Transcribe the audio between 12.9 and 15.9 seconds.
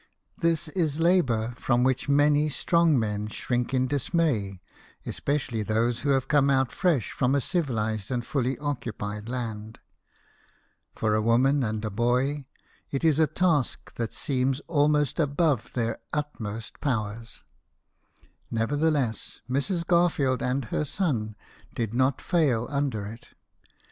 is a task that seems almost above